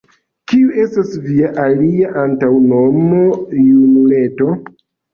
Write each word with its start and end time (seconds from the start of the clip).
kiu 0.53 0.71
estas 0.83 1.11
via 1.25 1.51
alia 1.65 2.11
antaŭnomo, 2.23 3.23
junuleto? 3.63 4.55